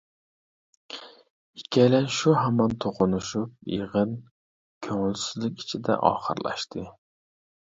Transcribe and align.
ئىككىيلەن 1.59 2.07
شۇ 2.19 2.33
ھامان 2.37 2.73
توقۇنۇشۇپ، 2.85 3.53
يىغىن 3.75 4.17
كۆڭۈلسىزلىك 4.89 5.63
ئىچىدە 5.65 5.99
ئاخىرلاشتى. 6.11 6.89